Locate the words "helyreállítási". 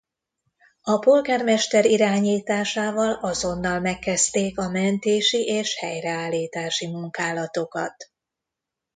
5.79-6.87